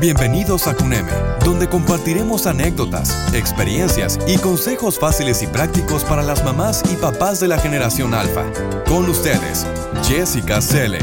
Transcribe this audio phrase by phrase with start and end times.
[0.00, 1.08] Bienvenidos a CUNEME,
[1.44, 7.46] donde compartiremos anécdotas, experiencias y consejos fáciles y prácticos para las mamás y papás de
[7.46, 8.44] la generación alfa.
[8.88, 9.64] Con ustedes,
[10.02, 10.98] Jessica Selle.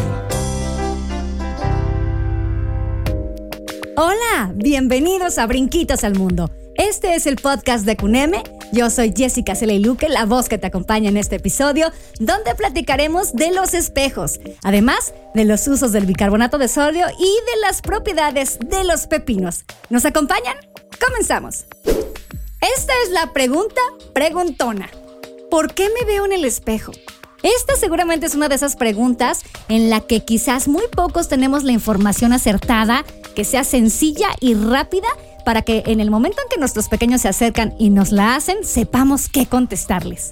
[3.96, 6.50] Hola, bienvenidos a Brinquitos al Mundo.
[6.76, 8.44] Este es el podcast de CUNEME.
[8.72, 13.52] Yo soy Jessica Luque, la voz que te acompaña en este episodio, donde platicaremos de
[13.52, 18.84] los espejos, además de los usos del bicarbonato de sodio y de las propiedades de
[18.84, 19.66] los pepinos.
[19.90, 20.56] ¿Nos acompañan?
[21.06, 21.66] Comenzamos.
[22.78, 23.82] Esta es la pregunta
[24.14, 24.90] preguntona.
[25.50, 26.94] ¿Por qué me veo en el espejo?
[27.44, 31.72] Esta seguramente es una de esas preguntas en la que quizás muy pocos tenemos la
[31.72, 33.04] información acertada,
[33.36, 35.08] que sea sencilla y rápida
[35.42, 38.64] para que en el momento en que nuestros pequeños se acercan y nos la hacen,
[38.64, 40.32] sepamos qué contestarles.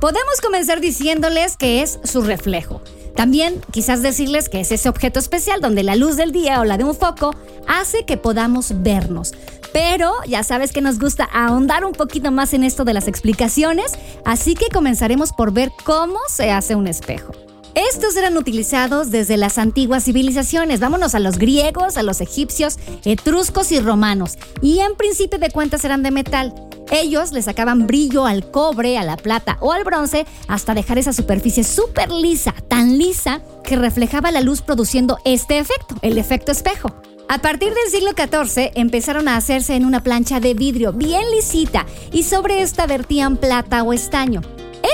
[0.00, 2.82] Podemos comenzar diciéndoles que es su reflejo.
[3.14, 6.76] También quizás decirles que es ese objeto especial donde la luz del día o la
[6.76, 7.34] de un foco
[7.66, 9.32] hace que podamos vernos.
[9.72, 13.92] Pero ya sabes que nos gusta ahondar un poquito más en esto de las explicaciones,
[14.24, 17.32] así que comenzaremos por ver cómo se hace un espejo.
[17.76, 20.80] Estos eran utilizados desde las antiguas civilizaciones.
[20.80, 24.38] Vámonos a los griegos, a los egipcios, etruscos y romanos.
[24.62, 26.54] Y en principio de cuentas eran de metal.
[26.90, 31.12] Ellos le sacaban brillo al cobre, a la plata o al bronce hasta dejar esa
[31.12, 36.96] superficie súper lisa, tan lisa que reflejaba la luz produciendo este efecto, el efecto espejo.
[37.28, 41.84] A partir del siglo XIV empezaron a hacerse en una plancha de vidrio bien lisita
[42.10, 44.40] y sobre esta vertían plata o estaño.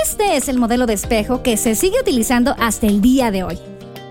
[0.03, 3.57] Este es el modelo de espejo que se sigue utilizando hasta el día de hoy.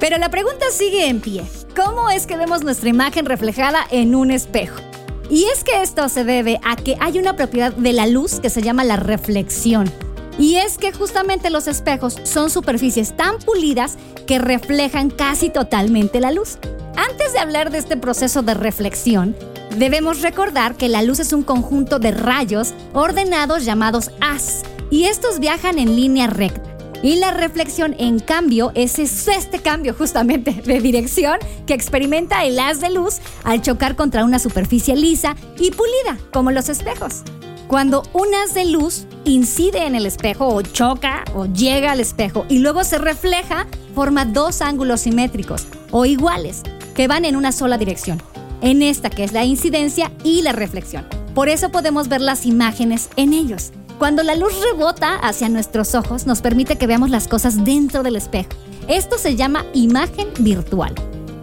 [0.01, 1.45] Pero la pregunta sigue en pie.
[1.77, 4.81] ¿Cómo es que vemos nuestra imagen reflejada en un espejo?
[5.29, 8.48] Y es que esto se debe a que hay una propiedad de la luz que
[8.48, 9.93] se llama la reflexión.
[10.39, 16.31] Y es que justamente los espejos son superficies tan pulidas que reflejan casi totalmente la
[16.31, 16.57] luz.
[16.97, 19.37] Antes de hablar de este proceso de reflexión,
[19.77, 25.41] debemos recordar que la luz es un conjunto de rayos ordenados llamados haz y estos
[25.41, 26.77] viajan en línea recta.
[27.03, 32.80] Y la reflexión, en cambio, es este cambio justamente de dirección que experimenta el haz
[32.80, 37.23] de luz al chocar contra una superficie lisa y pulida, como los espejos.
[37.69, 42.45] Cuando un haz de luz incide en el espejo o choca o llega al espejo
[42.51, 46.61] y luego se refleja, forma dos ángulos simétricos o iguales
[46.95, 48.23] que van en una sola dirección.
[48.61, 51.07] En esta que es la incidencia y la reflexión.
[51.35, 53.73] Por eso podemos ver las imágenes en ellos.
[54.02, 58.17] Cuando la luz rebota hacia nuestros ojos, nos permite que veamos las cosas dentro del
[58.17, 58.48] espejo.
[58.89, 60.92] Esto se llama imagen virtual.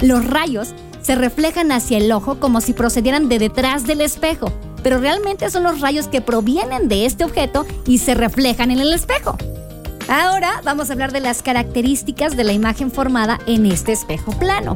[0.02, 4.52] Los rayos se reflejan hacia el ojo como si procedieran de detrás del espejo,
[4.84, 8.92] pero realmente son los rayos que provienen de este objeto y se reflejan en el
[8.92, 9.38] espejo.
[10.10, 14.76] Ahora vamos a hablar de las características de la imagen formada en este espejo plano.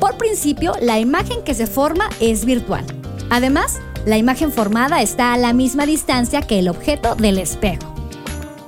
[0.00, 2.84] Por principio, la imagen que se forma es virtual.
[3.30, 7.94] Además, la imagen formada está a la misma distancia que el objeto del espejo.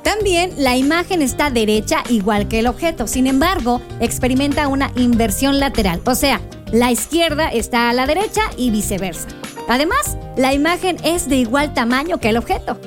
[0.02, 6.00] También la imagen está derecha igual que el objeto, sin embargo, experimenta una inversión lateral,
[6.04, 6.40] o sea,
[6.72, 9.28] la izquierda está a la derecha y viceversa.
[9.68, 12.78] Además, la imagen es de igual tamaño que el objeto.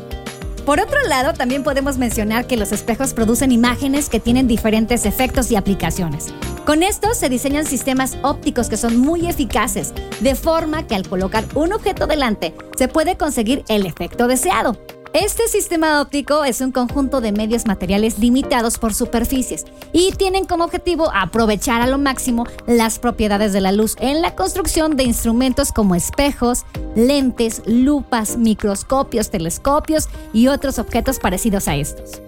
[0.65, 5.51] Por otro lado, también podemos mencionar que los espejos producen imágenes que tienen diferentes efectos
[5.51, 6.33] y aplicaciones.
[6.65, 11.45] Con esto se diseñan sistemas ópticos que son muy eficaces, de forma que al colocar
[11.53, 14.75] un objeto delante se puede conseguir el efecto deseado.
[15.15, 20.65] Este sistema óptico es un conjunto de medios materiales limitados por superficies y tienen como
[20.65, 25.71] objetivo aprovechar a lo máximo las propiedades de la luz en la construcción de instrumentos
[25.71, 26.65] como espejos,
[26.97, 32.21] lentes, lupas, microscopios, telescopios y otros objetos parecidos a estos.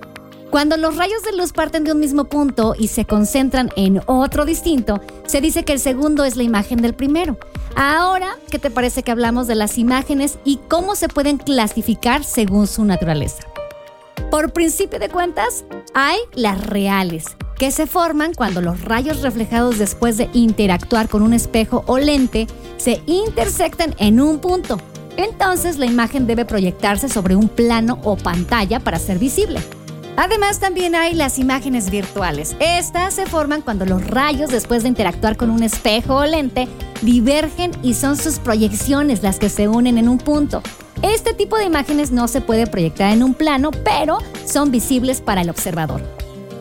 [0.50, 4.46] Cuando los rayos de luz parten de un mismo punto y se concentran en otro
[4.46, 7.38] distinto, se dice que el segundo es la imagen del primero.
[7.75, 12.66] Ahora, ¿qué te parece que hablamos de las imágenes y cómo se pueden clasificar según
[12.66, 13.44] su naturaleza?
[14.31, 17.25] Por principio de cuentas, hay las reales,
[17.58, 22.47] que se forman cuando los rayos reflejados después de interactuar con un espejo o lente
[22.78, 24.79] se intersectan en un punto.
[25.17, 29.59] Entonces la imagen debe proyectarse sobre un plano o pantalla para ser visible.
[30.17, 32.55] Además, también hay las imágenes virtuales.
[32.59, 36.67] Estas se forman cuando los rayos, después de interactuar con un espejo o lente,
[37.03, 40.64] divergen y son sus proyecciones las que se unen en un punto.
[41.03, 45.41] Este tipo de imágenes no se puede proyectar en un plano, pero son visibles para
[45.41, 46.02] el observador.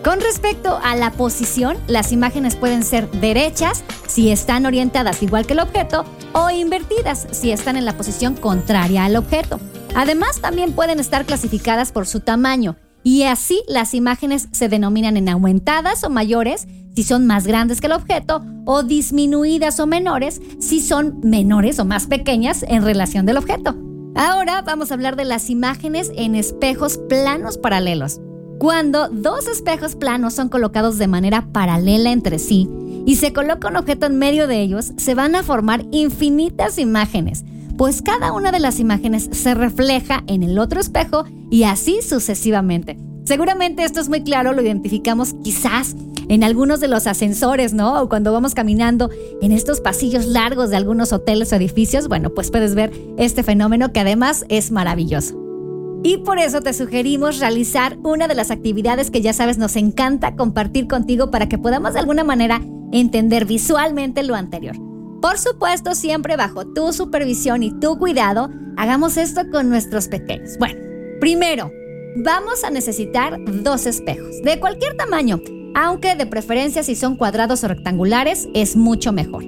[0.04, 5.54] Con respecto a la posición, las imágenes pueden ser derechas si están orientadas igual que
[5.54, 6.04] el objeto
[6.34, 9.58] o invertidas si están en la posición contraria al objeto.
[9.94, 12.76] Además, también pueden estar clasificadas por su tamaño
[13.06, 16.66] y así las imágenes se denominan en aumentadas o mayores
[16.96, 21.84] si son más grandes que el objeto o disminuidas o menores si son menores o
[21.84, 23.76] más pequeñas en relación del objeto.
[24.16, 28.20] Ahora vamos a hablar de las imágenes en espejos planos paralelos.
[28.58, 32.68] Cuando dos espejos planos son colocados de manera paralela entre sí
[33.06, 37.44] y se coloca un objeto en medio de ellos, se van a formar infinitas imágenes,
[37.76, 42.98] pues cada una de las imágenes se refleja en el otro espejo y así sucesivamente.
[43.24, 45.96] Seguramente esto es muy claro, lo identificamos quizás
[46.28, 48.00] en algunos de los ascensores, ¿no?
[48.02, 49.10] O cuando vamos caminando
[49.42, 53.92] en estos pasillos largos de algunos hoteles o edificios, bueno, pues puedes ver este fenómeno
[53.92, 55.36] que además es maravilloso.
[56.04, 60.36] Y por eso te sugerimos realizar una de las actividades que ya sabes nos encanta
[60.36, 62.62] compartir contigo para que podamos de alguna manera
[62.92, 64.85] entender visualmente lo anterior.
[65.26, 70.56] Por supuesto, siempre bajo tu supervisión y tu cuidado, hagamos esto con nuestros pequeños.
[70.60, 70.78] Bueno,
[71.18, 71.72] primero,
[72.22, 75.40] vamos a necesitar dos espejos, de cualquier tamaño,
[75.74, 79.42] aunque de preferencia si son cuadrados o rectangulares es mucho mejor.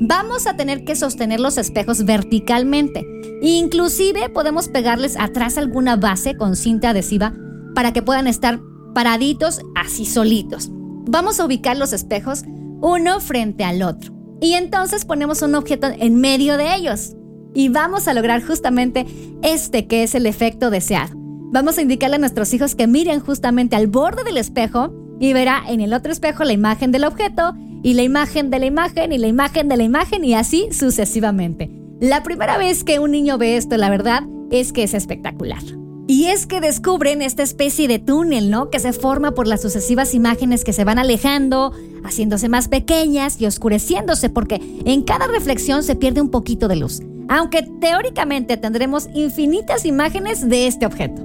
[0.00, 3.04] Vamos a tener que sostener los espejos verticalmente.
[3.42, 7.34] Inclusive podemos pegarles atrás alguna base con cinta adhesiva
[7.74, 8.60] para que puedan estar
[8.94, 10.70] paraditos así solitos.
[10.70, 12.44] Vamos a ubicar los espejos
[12.80, 14.17] uno frente al otro.
[14.40, 17.14] Y entonces ponemos un objeto en medio de ellos.
[17.54, 19.06] Y vamos a lograr justamente
[19.42, 21.14] este que es el efecto deseado.
[21.50, 25.62] Vamos a indicarle a nuestros hijos que miren justamente al borde del espejo y verá
[25.66, 29.18] en el otro espejo la imagen del objeto y la imagen de la imagen y
[29.18, 31.70] la imagen de la imagen y así sucesivamente.
[32.00, 35.62] La primera vez que un niño ve esto, la verdad, es que es espectacular.
[36.10, 38.70] Y es que descubren esta especie de túnel, ¿no?
[38.70, 43.44] Que se forma por las sucesivas imágenes que se van alejando, haciéndose más pequeñas y
[43.44, 47.02] oscureciéndose, porque en cada reflexión se pierde un poquito de luz.
[47.28, 51.22] Aunque teóricamente tendremos infinitas imágenes de este objeto.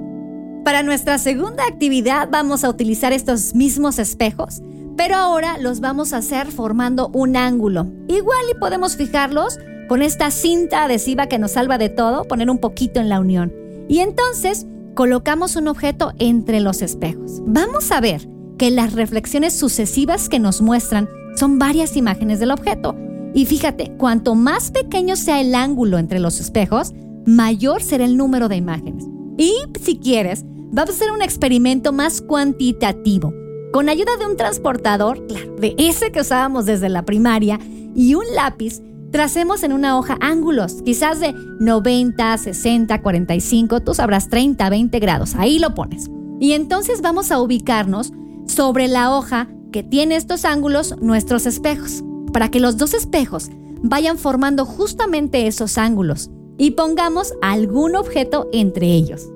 [0.66, 4.62] Para nuestra segunda actividad vamos a utilizar estos mismos espejos,
[4.98, 7.88] pero ahora los vamos a hacer formando un ángulo.
[8.10, 12.58] Igual y podemos fijarlos con esta cinta adhesiva que nos salva de todo, poner un
[12.58, 13.54] poquito en la unión.
[13.88, 14.66] Y entonces
[14.96, 17.42] colocamos un objeto entre los espejos.
[17.46, 22.96] Vamos a ver que las reflexiones sucesivas que nos muestran son varias imágenes del objeto.
[23.34, 26.94] Y fíjate, cuanto más pequeño sea el ángulo entre los espejos,
[27.26, 29.06] mayor será el número de imágenes.
[29.38, 33.34] Y si quieres, vamos a hacer un experimento más cuantitativo.
[33.72, 37.60] Con ayuda de un transportador, claro, de ese que usábamos desde la primaria,
[37.96, 38.82] y un lápiz,
[39.14, 45.36] tracemos en una hoja ángulos, quizás de 90, 60, 45, tú sabrás 30, 20 grados,
[45.36, 46.10] ahí lo pones.
[46.40, 48.12] Y entonces vamos a ubicarnos
[48.48, 53.52] sobre la hoja que tiene estos ángulos nuestros espejos, para que los dos espejos
[53.84, 59.30] vayan formando justamente esos ángulos y pongamos algún objeto entre ellos.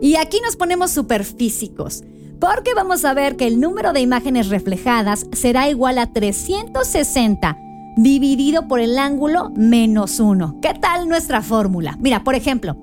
[0.00, 2.02] Y aquí nos ponemos superfísicos,
[2.40, 7.67] porque vamos a ver que el número de imágenes reflejadas será igual a 360
[7.98, 10.60] dividido por el ángulo menos 1.
[10.62, 11.96] ¿Qué tal nuestra fórmula?
[12.00, 12.76] Mira, por ejemplo,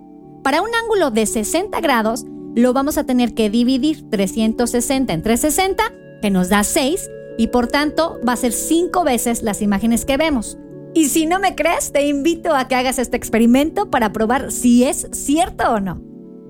[0.43, 5.83] para un ángulo de 60 grados, lo vamos a tener que dividir 360 entre 60,
[6.21, 10.17] que nos da 6, y por tanto va a ser 5 veces las imágenes que
[10.17, 10.57] vemos.
[10.93, 14.83] Y si no me crees, te invito a que hagas este experimento para probar si
[14.83, 16.01] es cierto o no.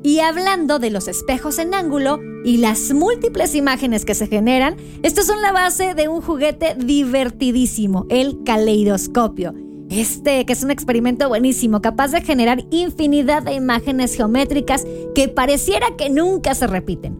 [0.05, 5.25] Y hablando de los espejos en ángulo y las múltiples imágenes que se generan, estos
[5.25, 9.55] son la base de un juguete divertidísimo, el caleidoscopio.
[9.89, 14.85] Este, que es un experimento buenísimo, capaz de generar infinidad de imágenes geométricas
[15.15, 17.17] que pareciera que nunca se repiten.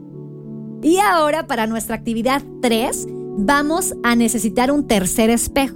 [0.83, 3.07] Y ahora, para nuestra actividad 3,
[3.39, 5.75] vamos a necesitar un tercer espejo.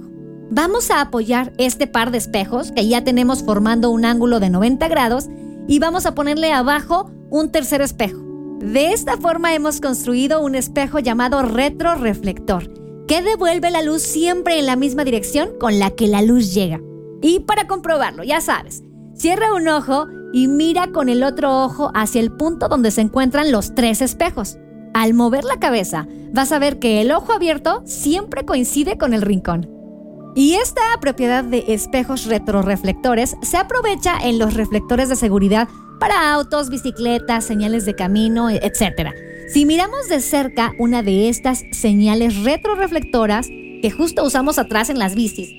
[0.52, 4.86] Vamos a apoyar este par de espejos que ya tenemos formando un ángulo de 90
[4.86, 5.28] grados
[5.66, 8.18] y vamos a ponerle abajo un tercer espejo.
[8.60, 12.72] De esta forma hemos construido un espejo llamado retroreflector,
[13.06, 16.80] que devuelve la luz siempre en la misma dirección con la que la luz llega.
[17.22, 18.82] Y para comprobarlo, ya sabes,
[19.14, 23.50] cierra un ojo y mira con el otro ojo hacia el punto donde se encuentran
[23.50, 24.58] los tres espejos.
[24.92, 29.22] Al mover la cabeza, vas a ver que el ojo abierto siempre coincide con el
[29.22, 29.79] rincón.
[30.40, 35.68] Y esta propiedad de espejos retroreflectores se aprovecha en los reflectores de seguridad
[35.98, 39.10] para autos, bicicletas, señales de camino, etc.
[39.52, 45.14] Si miramos de cerca una de estas señales retroreflectoras que justo usamos atrás en las
[45.14, 45.50] bicis,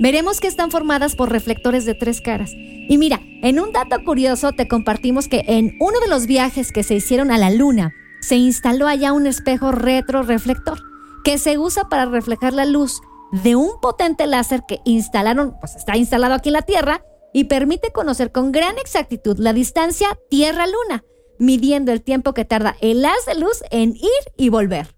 [0.00, 2.50] veremos que están formadas por reflectores de tres caras.
[2.52, 6.82] Y mira, en un dato curioso te compartimos que en uno de los viajes que
[6.82, 10.80] se hicieron a la Luna, se instaló allá un espejo retroreflector
[11.22, 13.00] que se usa para reflejar la luz
[13.32, 17.92] de un potente láser que instalaron, pues está instalado aquí en la Tierra y permite
[17.92, 21.04] conocer con gran exactitud la distancia Tierra-Luna,
[21.38, 24.94] midiendo el tiempo que tarda el haz de luz en ir y volver.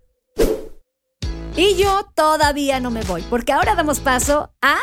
[1.57, 4.79] Y yo todavía no me voy, porque ahora damos paso a...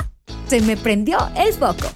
[0.47, 1.87] Se me prendió el foco.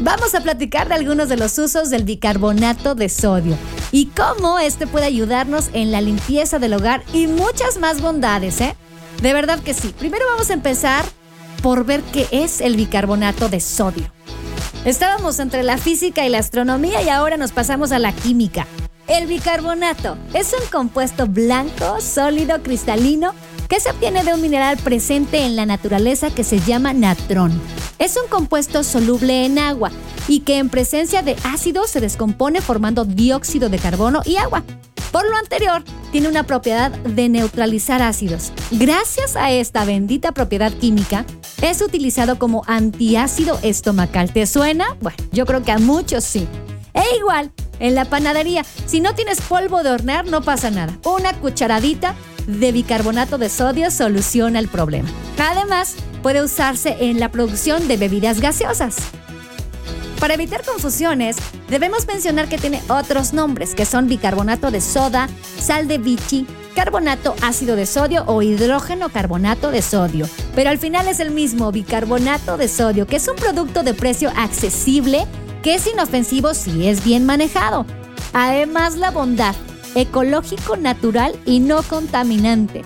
[0.00, 3.56] Vamos a platicar de algunos de los usos del bicarbonato de sodio
[3.92, 8.74] y cómo este puede ayudarnos en la limpieza del hogar y muchas más bondades, ¿eh?
[9.24, 9.94] De verdad que sí.
[9.98, 11.02] Primero vamos a empezar
[11.62, 14.12] por ver qué es el bicarbonato de sodio.
[14.84, 18.66] Estábamos entre la física y la astronomía y ahora nos pasamos a la química.
[19.08, 23.32] El bicarbonato es un compuesto blanco, sólido, cristalino
[23.66, 27.58] que se obtiene de un mineral presente en la naturaleza que se llama natrón.
[27.98, 29.90] Es un compuesto soluble en agua
[30.28, 34.64] y que en presencia de ácido se descompone formando dióxido de carbono y agua.
[35.14, 38.50] Por lo anterior, tiene una propiedad de neutralizar ácidos.
[38.72, 41.24] Gracias a esta bendita propiedad química,
[41.62, 44.32] es utilizado como antiácido estomacal.
[44.32, 44.96] ¿Te suena?
[45.00, 46.48] Bueno, yo creo que a muchos sí.
[46.94, 50.98] E igual, en la panadería, si no tienes polvo de hornear, no pasa nada.
[51.04, 52.16] Una cucharadita
[52.48, 55.08] de bicarbonato de sodio soluciona el problema.
[55.38, 55.94] Además,
[56.24, 58.96] puede usarse en la producción de bebidas gaseosas.
[60.24, 61.36] Para evitar confusiones,
[61.68, 65.28] debemos mencionar que tiene otros nombres, que son bicarbonato de soda,
[65.60, 70.26] sal de bichi, carbonato ácido de sodio o hidrógeno carbonato de sodio.
[70.54, 74.32] Pero al final es el mismo bicarbonato de sodio, que es un producto de precio
[74.34, 75.26] accesible
[75.62, 77.84] que es inofensivo si es bien manejado.
[78.32, 79.54] Además, la bondad,
[79.94, 82.80] ecológico, natural y no contaminante.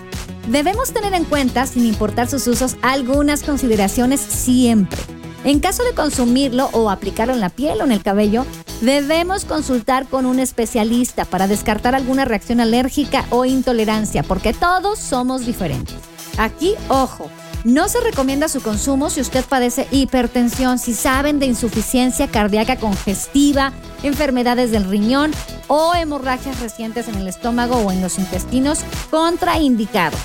[0.49, 4.99] Debemos tener en cuenta, sin importar sus usos, algunas consideraciones siempre.
[5.45, 8.45] En caso de consumirlo o aplicarlo en la piel o en el cabello,
[8.81, 15.45] debemos consultar con un especialista para descartar alguna reacción alérgica o intolerancia, porque todos somos
[15.45, 15.95] diferentes.
[16.37, 17.29] Aquí, ojo,
[17.63, 23.73] no se recomienda su consumo si usted padece hipertensión, si saben de insuficiencia cardíaca congestiva,
[24.03, 25.31] enfermedades del riñón
[25.67, 28.79] o hemorragias recientes en el estómago o en los intestinos,
[29.09, 30.17] contraindicado.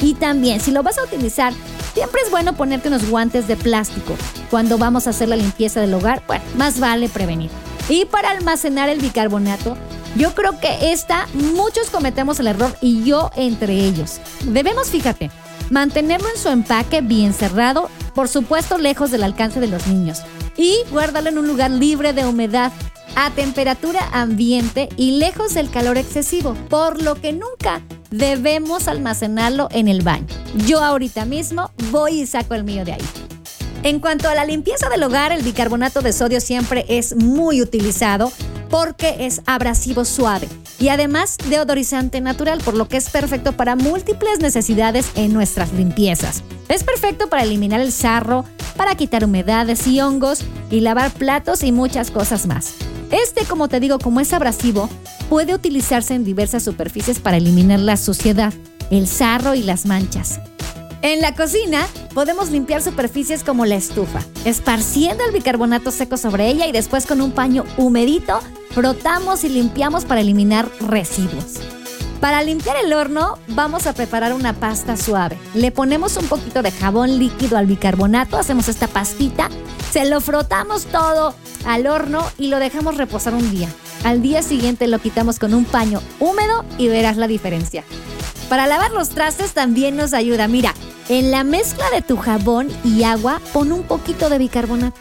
[0.00, 1.52] Y también, si lo vas a utilizar,
[1.94, 4.14] siempre es bueno ponerte unos guantes de plástico.
[4.50, 7.50] Cuando vamos a hacer la limpieza del hogar, bueno, más vale prevenir.
[7.88, 9.76] Y para almacenar el bicarbonato,
[10.16, 14.20] yo creo que esta muchos cometemos el error y yo entre ellos.
[14.44, 15.30] Debemos, fíjate,
[15.70, 20.22] mantenerlo en su empaque bien cerrado, por supuesto lejos del alcance de los niños,
[20.56, 22.72] y guárdalo en un lugar libre de humedad,
[23.14, 29.88] a temperatura ambiente y lejos del calor excesivo, por lo que nunca debemos almacenarlo en
[29.88, 30.26] el baño.
[30.66, 33.02] Yo ahorita mismo voy y saco el mío de ahí.
[33.82, 38.32] En cuanto a la limpieza del hogar, el bicarbonato de sodio siempre es muy utilizado
[38.68, 44.40] porque es abrasivo suave y además deodorizante natural, por lo que es perfecto para múltiples
[44.40, 46.42] necesidades en nuestras limpiezas.
[46.68, 48.44] Es perfecto para eliminar el sarro,
[48.76, 52.74] para quitar humedades y hongos y lavar platos y muchas cosas más.
[53.10, 54.88] Este, como te digo, como es abrasivo,
[55.28, 58.52] puede utilizarse en diversas superficies para eliminar la suciedad,
[58.90, 60.40] el sarro y las manchas.
[61.06, 66.66] En la cocina podemos limpiar superficies como la estufa, esparciendo el bicarbonato seco sobre ella
[66.66, 71.60] y después con un paño humedito frotamos y limpiamos para eliminar residuos.
[72.20, 75.38] Para limpiar el horno vamos a preparar una pasta suave.
[75.54, 79.48] Le ponemos un poquito de jabón líquido al bicarbonato, hacemos esta pastita,
[79.92, 81.36] se lo frotamos todo
[81.66, 83.68] al horno y lo dejamos reposar un día.
[84.02, 87.84] Al día siguiente lo quitamos con un paño húmedo y verás la diferencia.
[88.48, 90.46] Para lavar los trastes también nos ayuda.
[90.46, 90.72] Mira,
[91.08, 94.96] en la mezcla de tu jabón y agua pon un poquito de bicarbonato.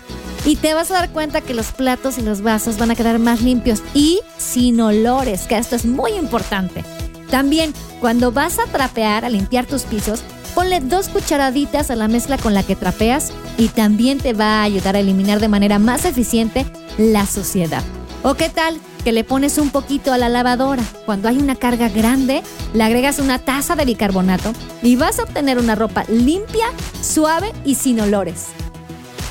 [0.46, 3.18] Y te vas a dar cuenta que los platos y los vasos van a quedar
[3.18, 6.84] más limpios y sin olores, que esto es muy importante.
[7.32, 10.22] También, cuando vas a trapear, a limpiar tus pisos,
[10.54, 14.64] ponle dos cucharaditas a la mezcla con la que trapeas y también te va a
[14.64, 16.66] ayudar a eliminar de manera más eficiente
[16.98, 17.84] la suciedad.
[18.22, 20.82] ¿O qué tal que le pones un poquito a la lavadora?
[21.06, 22.42] Cuando hay una carga grande,
[22.74, 26.66] le agregas una taza de bicarbonato y vas a obtener una ropa limpia,
[27.02, 28.48] suave y sin olores.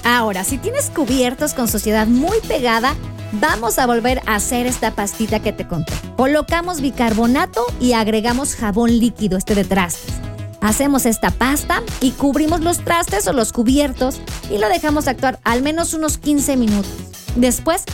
[0.04, 2.94] Ahora, si tienes cubiertos con suciedad muy pegada,
[3.32, 5.92] vamos a volver a hacer esta pastita que te conté.
[6.16, 10.14] Colocamos bicarbonato y agregamos jabón líquido, este de trastes.
[10.60, 14.20] Hacemos esta pasta y cubrimos los trastes o los cubiertos
[14.52, 16.92] y lo dejamos actuar al menos unos 15 minutos.
[17.34, 17.84] Después,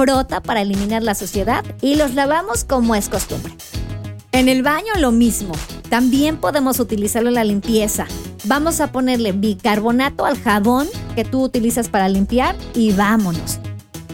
[0.00, 3.54] frota para eliminar la suciedad y los lavamos como es costumbre.
[4.32, 5.52] En el baño lo mismo.
[5.90, 8.06] También podemos utilizarlo en la limpieza.
[8.44, 13.58] Vamos a ponerle bicarbonato al jabón que tú utilizas para limpiar y vámonos.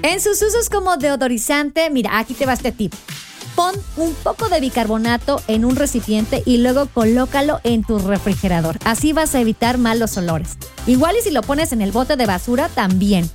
[0.03, 2.93] En sus usos como deodorizante, mira, aquí te va este tip.
[3.55, 8.77] Pon un poco de bicarbonato en un recipiente y luego colócalo en tu refrigerador.
[8.85, 10.59] Así vas a evitar malos olores.
[10.89, 13.31] Igual y si lo pones en el bote de basura, también.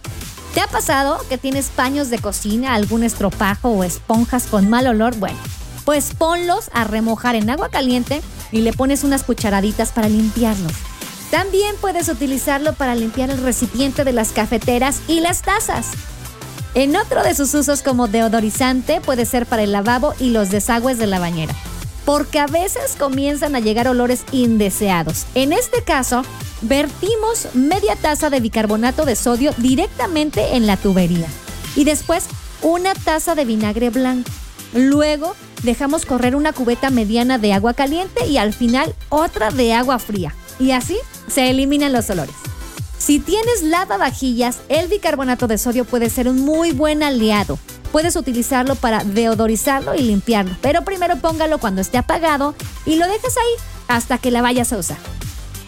[0.54, 5.16] ¿Te ha pasado que tienes paños de cocina, algún estropajo o esponjas con mal olor?
[5.16, 5.38] Bueno,
[5.86, 10.74] pues ponlos a remojar en agua caliente y le pones unas cucharaditas para limpiarlos.
[11.32, 15.88] También puedes utilizarlo para limpiar el recipiente de las cafeteras y las tazas.
[16.74, 20.98] En otro de sus usos como deodorizante puede ser para el lavabo y los desagües
[20.98, 21.56] de la bañera,
[22.12, 25.26] porque a veces comienzan a llegar olores indeseados.
[25.34, 26.24] En este caso,
[26.62, 31.28] vertimos media taza de bicarbonato de sodio directamente en la tubería
[31.74, 32.26] y después
[32.62, 34.30] una taza de vinagre blanco.
[34.74, 39.98] Luego dejamos correr una cubeta mediana de agua caliente y al final otra de agua
[39.98, 40.36] fría.
[40.60, 40.98] Y así
[41.30, 42.36] se eliminan los olores.
[42.98, 47.58] Si tienes lavavajillas, el bicarbonato de sodio puede ser un muy buen aliado.
[47.92, 52.56] Puedes utilizarlo para deodorizarlo y limpiarlo, pero primero póngalo cuando esté apagado
[52.86, 54.98] y lo dejas ahí hasta que la vayas a usar.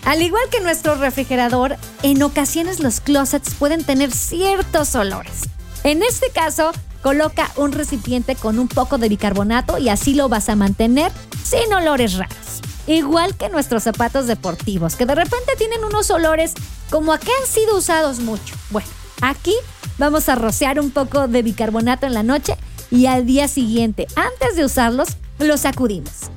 [0.06, 5.44] Al igual que nuestro refrigerador, en ocasiones los closets pueden tener ciertos olores.
[5.84, 10.50] En este caso, coloca un recipiente con un poco de bicarbonato y así lo vas
[10.50, 11.12] a mantener
[11.44, 12.62] sin olores raros.
[12.88, 16.54] Igual que nuestros zapatos deportivos, que de repente tienen unos olores
[16.90, 18.56] como a que han sido usados mucho.
[18.72, 18.90] Bueno,
[19.24, 19.56] aquí
[19.98, 22.56] vamos a rociar un poco de bicarbonato en la noche
[22.92, 26.30] y al día siguiente, antes de usarlos, los sacudimos.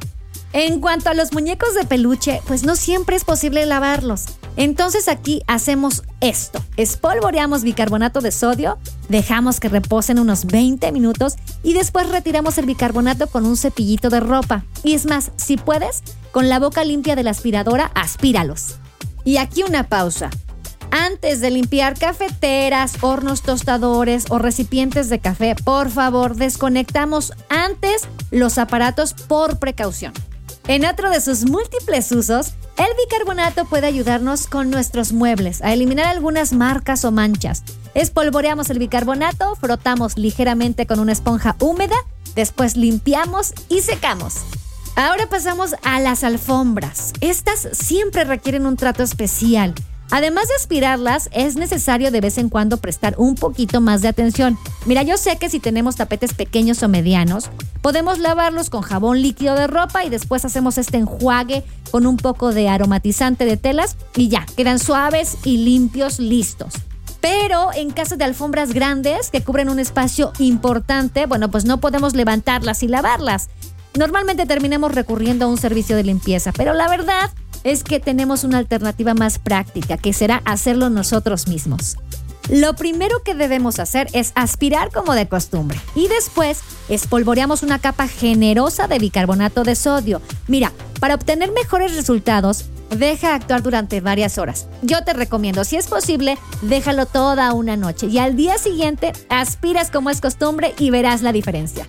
[0.53, 4.25] En cuanto a los muñecos de peluche, pues no siempre es posible lavarlos.
[4.57, 6.65] Entonces aquí hacemos esto.
[6.79, 8.79] Espolvoreamos bicarbonato de sodio,
[9.11, 14.21] dejamos que reposen unos 20 minutos y después retiramos el bicarbonato con un cepillito de
[14.21, 14.65] ropa.
[14.83, 16.03] Y es más, si puedes,
[16.33, 18.77] con la boca limpia de la aspiradora, aspíralos.
[19.25, 20.31] Y aquí una pausa.
[20.99, 28.57] Antes de limpiar cafeteras, hornos tostadores o recipientes de café, por favor, desconectamos antes los
[28.57, 30.15] aparatos por precaución.
[30.67, 36.07] En otro de sus múltiples usos, el bicarbonato puede ayudarnos con nuestros muebles a eliminar
[36.07, 37.63] algunas marcas o manchas.
[37.93, 41.97] Espolvoreamos el bicarbonato, frotamos ligeramente con una esponja húmeda,
[42.35, 44.37] después limpiamos y secamos.
[44.97, 47.13] Ahora pasamos a las alfombras.
[47.21, 49.75] Estas siempre requieren un trato especial.
[50.11, 54.57] Además de aspirarlas, es necesario de vez en cuando prestar un poquito más de atención.
[54.85, 57.51] Mira, yo sé que si tenemos tapetes pequeños o medianos,
[57.83, 62.53] podemos lavarlos con jabón líquido de ropa y después hacemos este enjuague con un poco
[62.53, 66.75] de aromatizante de telas y ya, quedan suaves y limpios, listos.
[67.21, 72.15] Pero en caso de alfombras grandes que cubren un espacio importante, bueno, pues no podemos
[72.15, 73.49] levantarlas y lavarlas.
[73.99, 77.31] Normalmente terminamos recurriendo a un servicio de limpieza, pero la verdad
[77.67, 81.97] es que tenemos una alternativa más práctica, que será hacerlo nosotros mismos.
[82.49, 88.07] Lo primero que debemos hacer es aspirar como de costumbre y después espolvoreamos una capa
[88.07, 90.23] generosa de bicarbonato de sodio.
[90.47, 94.69] Mira, para obtener mejores resultados, deja actuar durante varias horas.
[94.83, 99.91] Yo te recomiendo, si es posible, déjalo toda una noche y al día siguiente aspiras
[99.91, 101.89] como es costumbre y verás la diferencia.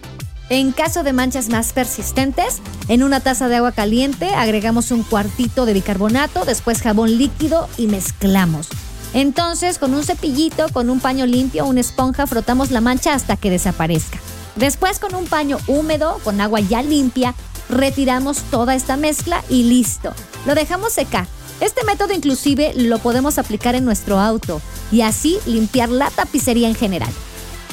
[0.49, 5.65] En caso de manchas más persistentes, en una taza de agua caliente agregamos un cuartito
[5.65, 8.69] de bicarbonato, después jabón líquido y mezclamos.
[9.13, 13.49] Entonces, con un cepillito, con un paño limpio una esponja, frotamos la mancha hasta que
[13.49, 14.19] desaparezca.
[14.55, 17.35] Después, con un paño húmedo, con agua ya limpia,
[17.69, 20.13] retiramos toda esta mezcla y listo.
[20.45, 21.27] Lo dejamos secar.
[21.59, 26.75] Este método inclusive lo podemos aplicar en nuestro auto y así limpiar la tapicería en
[26.75, 27.11] general.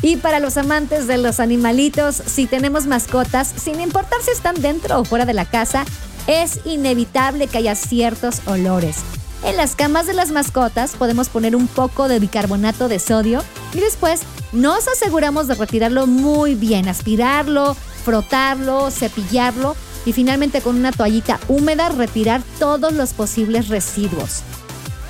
[0.04, 5.00] Y para los amantes de los animalitos, si tenemos mascotas, sin importar si están dentro
[5.00, 5.86] o fuera de la casa,
[6.26, 8.98] es inevitable que haya ciertos olores.
[9.44, 13.80] En las camas de las mascotas podemos poner un poco de bicarbonato de sodio y
[13.80, 14.20] después
[14.52, 21.88] nos aseguramos de retirarlo muy bien, aspirarlo, frotarlo, cepillarlo y finalmente con una toallita húmeda
[21.88, 24.42] retirar todos los posibles residuos.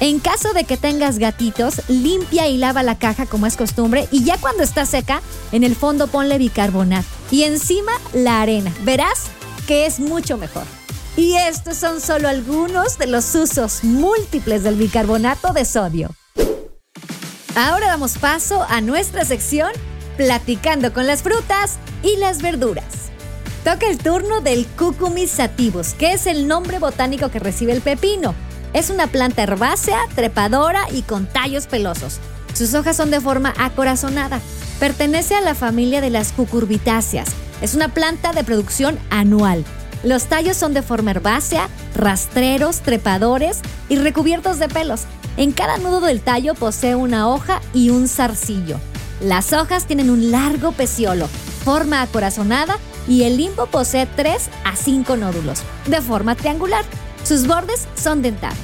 [0.01, 4.25] En caso de que tengas gatitos, limpia y lava la caja como es costumbre y
[4.25, 8.73] ya cuando está seca, en el fondo ponle bicarbonato y encima la arena.
[8.83, 9.27] Verás
[9.67, 10.65] que es mucho mejor.
[11.17, 16.11] Y estos son solo algunos de los usos múltiples del bicarbonato de sodio.
[17.55, 19.71] Ahora damos paso a nuestra sección
[20.17, 22.85] Platicando con las frutas y las verduras.
[23.65, 28.35] Toca el turno del Cucumis sativus, que es el nombre botánico que recibe el pepino.
[28.75, 32.19] Es una planta herbácea, trepadora y con tallos pelosos.
[32.55, 34.41] Sus hojas son de forma acorazonada.
[34.81, 37.29] Pertenece a la familia de las cucurbitáceas.
[37.63, 39.65] Es una planta de producción anual.
[40.03, 45.03] Los tallos son de forma herbácea, rastreros, trepadores y recubiertos de pelos.
[45.37, 48.81] En cada nudo del tallo posee una hoja y un zarcillo.
[49.21, 51.29] Las hojas tienen un largo peciolo,
[51.65, 56.85] forma acorazonada y el limbo posee 3 a 5 nódulos, de forma triangular.
[57.25, 58.59] Sus bordes son dentados.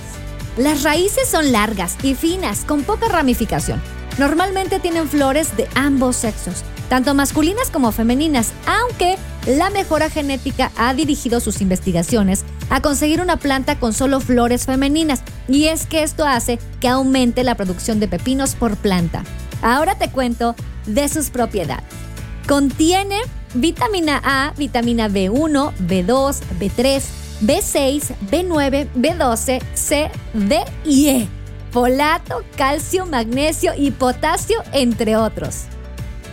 [0.59, 3.81] Las raíces son largas y finas, con poca ramificación.
[4.19, 10.93] Normalmente tienen flores de ambos sexos, tanto masculinas como femeninas, aunque la mejora genética ha
[10.93, 15.23] dirigido sus investigaciones a conseguir una planta con solo flores femeninas.
[15.49, 19.25] Y es que esto hace que aumente la producción de pepinos por planta.
[19.63, 21.85] Ahora te cuento de sus propiedades.
[22.47, 23.21] Contiene
[23.55, 27.03] vitamina A, vitamina B1, B2, B3,
[27.41, 31.29] B6, B9, B12, C, D y E.
[31.71, 35.65] Folato, calcio, magnesio y potasio, entre otros.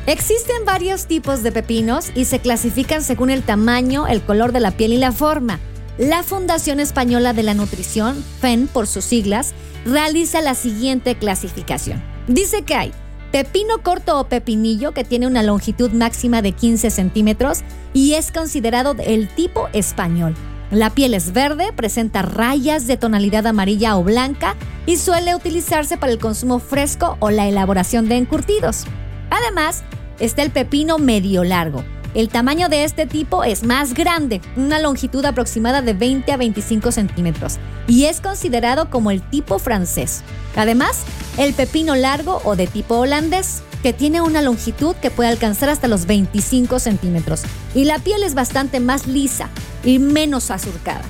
[0.07, 4.71] Existen varios tipos de pepinos y se clasifican según el tamaño, el color de la
[4.71, 5.59] piel y la forma.
[5.97, 9.53] La Fundación Española de la Nutrición, FEN por sus siglas,
[9.85, 12.03] realiza la siguiente clasificación.
[12.27, 12.93] Dice que hay
[13.31, 17.59] pepino corto o pepinillo que tiene una longitud máxima de 15 centímetros
[17.93, 20.35] y es considerado el tipo español.
[20.71, 26.11] La piel es verde, presenta rayas de tonalidad amarilla o blanca y suele utilizarse para
[26.11, 28.83] el consumo fresco o la elaboración de encurtidos.
[29.29, 29.83] Además,
[30.19, 31.85] está el pepino medio largo.
[32.13, 36.91] El tamaño de este tipo es más grande, una longitud aproximada de 20 a 25
[36.91, 40.23] centímetros, y es considerado como el tipo francés.
[40.55, 41.03] Además,
[41.37, 45.87] el pepino largo o de tipo holandés, que tiene una longitud que puede alcanzar hasta
[45.87, 47.41] los 25 centímetros,
[47.75, 49.49] y la piel es bastante más lisa
[49.83, 51.03] y menos azurcada.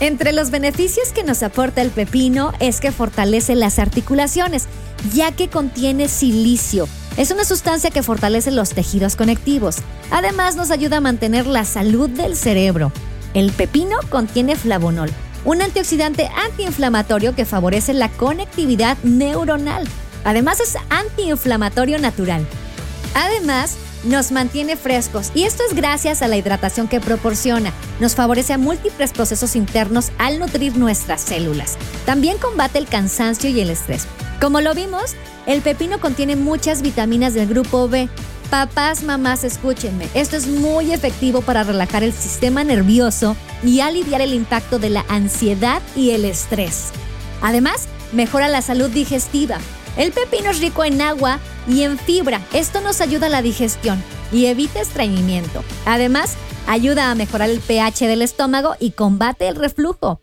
[0.00, 4.66] Entre los beneficios que nos aporta el pepino es que fortalece las articulaciones,
[5.14, 6.86] ya que contiene silicio,
[7.16, 9.76] es una sustancia que fortalece los tejidos conectivos.
[10.10, 12.92] Además nos ayuda a mantener la salud del cerebro.
[13.32, 15.10] El pepino contiene flavonol,
[15.44, 19.86] un antioxidante antiinflamatorio que favorece la conectividad neuronal.
[20.26, 22.44] Además es antiinflamatorio natural.
[23.14, 27.72] Además, nos mantiene frescos y esto es gracias a la hidratación que proporciona.
[28.00, 31.78] Nos favorece a múltiples procesos internos al nutrir nuestras células.
[32.06, 34.06] También combate el cansancio y el estrés.
[34.40, 35.14] Como lo vimos,
[35.46, 38.08] el pepino contiene muchas vitaminas del grupo B.
[38.50, 40.08] Papás, mamás, escúchenme.
[40.14, 45.04] Esto es muy efectivo para relajar el sistema nervioso y aliviar el impacto de la
[45.08, 46.90] ansiedad y el estrés.
[47.42, 49.58] Además, mejora la salud digestiva.
[49.96, 52.40] El pepino es rico en agua y en fibra.
[52.52, 55.64] Esto nos ayuda a la digestión y evita estreñimiento.
[55.86, 56.34] Además,
[56.66, 60.20] ayuda a mejorar el pH del estómago y combate el reflujo.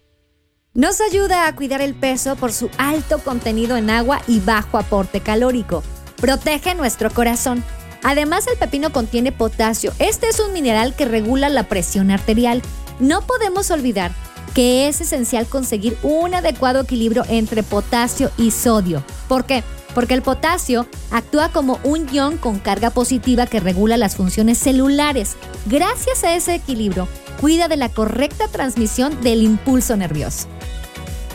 [0.76, 5.22] Nos ayuda a cuidar el peso por su alto contenido en agua y bajo aporte
[5.22, 5.84] calórico.
[6.18, 7.64] Protege nuestro corazón.
[8.04, 9.94] Además, el pepino contiene potasio.
[10.00, 12.62] Este es un mineral que regula la presión arterial.
[13.00, 14.12] No podemos olvidar
[14.54, 19.04] que es esencial conseguir un adecuado equilibrio entre potasio y sodio.
[19.28, 19.64] ¿Por qué?
[19.96, 25.36] Porque el potasio actúa como un ion con carga positiva que regula las funciones celulares.
[25.68, 27.08] Gracias a ese equilibrio,
[27.40, 30.48] cuida de la correcta transmisión del impulso nervioso.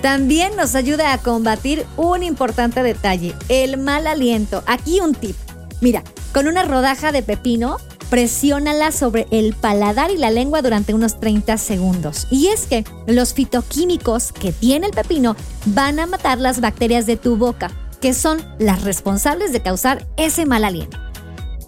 [0.00, 4.62] También nos ayuda a combatir un importante detalle, el mal aliento.
[4.66, 5.36] Aquí un tip.
[5.80, 7.78] Mira, con una rodaja de pepino,
[8.10, 12.26] presiónala sobre el paladar y la lengua durante unos 30 segundos.
[12.30, 17.16] Y es que los fitoquímicos que tiene el pepino van a matar las bacterias de
[17.16, 20.98] tu boca, que son las responsables de causar ese mal aliento.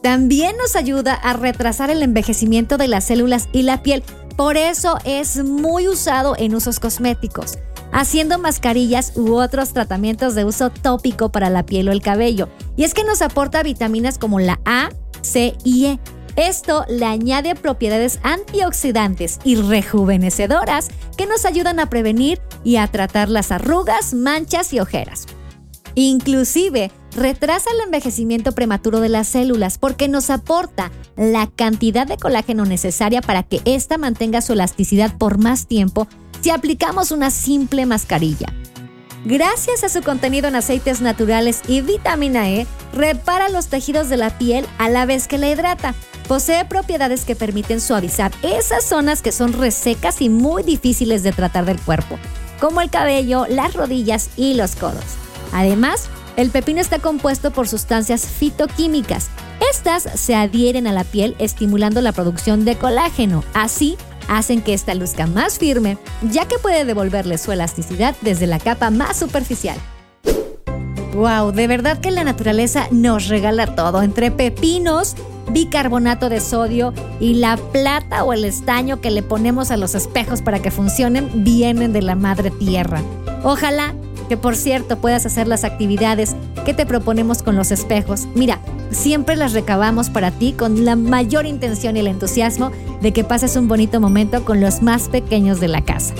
[0.02, 4.02] También nos ayuda a retrasar el envejecimiento de las células y la piel,
[4.36, 7.58] por eso es muy usado en usos cosméticos
[7.92, 12.48] haciendo mascarillas u otros tratamientos de uso tópico para la piel o el cabello.
[12.76, 14.90] Y es que nos aporta vitaminas como la A,
[15.22, 16.00] C y E.
[16.40, 23.28] Esto le añade propiedades antioxidantes y rejuvenecedoras que nos ayudan a prevenir y a tratar
[23.28, 25.26] las arrugas, manchas y ojeras.
[25.96, 32.64] Inclusive, retrasa el envejecimiento prematuro de las células porque nos aporta la cantidad de colágeno
[32.64, 36.08] necesaria para que ésta mantenga su elasticidad por más tiempo
[36.40, 38.46] si aplicamos una simple mascarilla.
[39.24, 44.38] Gracias a su contenido en aceites naturales y vitamina E, repara los tejidos de la
[44.38, 45.94] piel a la vez que la hidrata.
[46.26, 51.66] Posee propiedades que permiten suavizar esas zonas que son resecas y muy difíciles de tratar
[51.66, 52.18] del cuerpo,
[52.60, 55.04] como el cabello, las rodillas y los codos.
[55.52, 59.28] Además, el pepino está compuesto por sustancias fitoquímicas.
[59.70, 63.44] Estas se adhieren a la piel estimulando la producción de colágeno.
[63.52, 63.98] Así,
[64.30, 68.90] hacen que esta luzca más firme, ya que puede devolverle su elasticidad desde la capa
[68.90, 69.76] más superficial.
[71.14, 71.50] ¡Wow!
[71.50, 75.16] De verdad que la naturaleza nos regala todo, entre pepinos,
[75.50, 80.40] bicarbonato de sodio y la plata o el estaño que le ponemos a los espejos
[80.40, 83.02] para que funcionen vienen de la madre tierra.
[83.42, 83.94] Ojalá
[84.30, 88.28] que por cierto puedas hacer las actividades que te proponemos con los espejos.
[88.36, 88.60] Mira,
[88.92, 93.56] siempre las recabamos para ti con la mayor intención y el entusiasmo de que pases
[93.56, 96.14] un bonito momento con los más pequeños de la casa.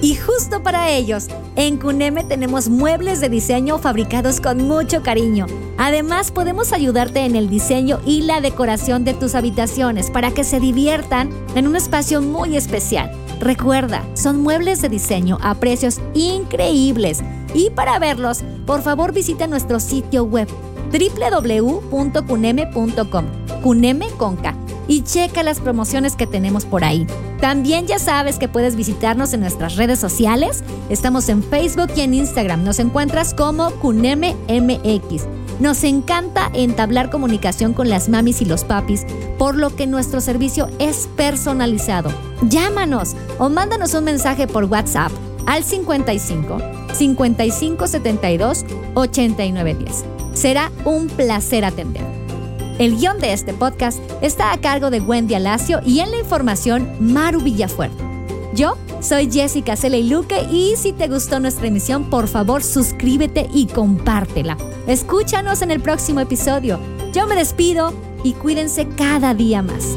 [0.00, 5.46] Y justo para ellos, en Cuneme tenemos muebles de diseño fabricados con mucho cariño.
[5.78, 10.58] Además, podemos ayudarte en el diseño y la decoración de tus habitaciones para que se
[10.58, 13.12] diviertan en un espacio muy especial.
[13.38, 17.22] Recuerda, son muebles de diseño a precios increíbles
[17.54, 20.48] y para verlos, por favor visita nuestro sitio web
[20.92, 23.24] www.cuneme.com,
[23.62, 24.36] Cuneme con
[24.88, 27.06] y checa las promociones que tenemos por ahí.
[27.40, 30.62] También ya sabes que puedes visitarnos en nuestras redes sociales.
[30.90, 32.64] Estamos en Facebook y en Instagram.
[32.64, 35.24] Nos encuentras como Cuneme MX.
[35.60, 39.04] Nos encanta entablar comunicación con las mamis y los papis,
[39.38, 42.10] por lo que nuestro servicio es personalizado.
[42.42, 45.12] Llámanos o mándanos un mensaje por WhatsApp
[45.46, 50.04] al 55 55 72 89 10.
[50.34, 52.02] Será un placer atender.
[52.78, 56.90] El guion de este podcast está a cargo de Wendy Alacio y en la información
[57.00, 58.02] Maru Villafuerte.
[58.54, 63.66] Yo soy Jessica Cele Luque y si te gustó nuestra emisión, por favor suscríbete y
[63.66, 64.56] compártela.
[64.86, 66.78] Escúchanos en el próximo episodio.
[67.12, 69.96] Yo me despido y cuídense cada día más.